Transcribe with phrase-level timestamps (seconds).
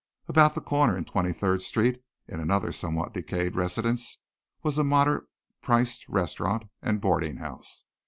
[0.27, 4.17] About the corner in Twenty third Street, in another somewhat decayed residence,
[4.63, 5.25] was a moderate
[5.61, 7.85] priced restaurant and boarding house.